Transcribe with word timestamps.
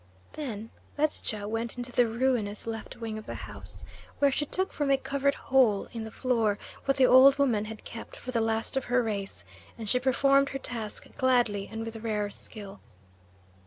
Then 0.33 0.71
Ledscha 0.97 1.47
went 1.47 1.77
into 1.77 1.91
the 1.91 2.07
ruinous 2.07 2.65
left 2.65 2.95
wing 2.97 3.19
of 3.19 3.27
the 3.27 3.35
house, 3.35 3.83
where 4.17 4.31
she 4.31 4.47
took 4.47 4.73
from 4.73 4.89
a 4.89 4.97
covered 4.97 5.35
hole 5.35 5.87
in 5.91 6.05
the 6.05 6.09
floor 6.09 6.57
what 6.85 6.97
the 6.97 7.05
old 7.05 7.37
woman 7.37 7.65
had 7.65 7.83
kept 7.83 8.15
for 8.15 8.31
the 8.31 8.41
last 8.41 8.75
of 8.75 8.85
her 8.85 9.03
race, 9.03 9.45
and 9.77 9.87
she 9.87 9.99
performed 9.99 10.49
her 10.49 10.57
task 10.57 11.05
gladly 11.17 11.67
and 11.71 11.85
with 11.85 11.97
rare 11.97 12.31
skill. 12.31 12.79